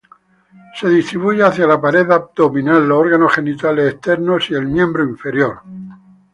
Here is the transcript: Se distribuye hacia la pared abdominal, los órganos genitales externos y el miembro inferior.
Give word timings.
Se 0.79 0.89
distribuye 0.89 1.43
hacia 1.43 1.67
la 1.67 1.79
pared 1.79 2.09
abdominal, 2.09 2.87
los 2.89 2.97
órganos 2.97 3.33
genitales 3.35 3.93
externos 3.93 4.49
y 4.49 4.55
el 4.55 4.65
miembro 4.65 5.03
inferior. 5.03 5.59